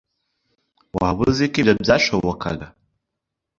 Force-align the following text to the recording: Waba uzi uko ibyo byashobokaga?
Waba 0.97 1.21
uzi 1.27 1.41
uko 1.47 1.57
ibyo 1.61 1.73
byashobokaga? 1.83 2.65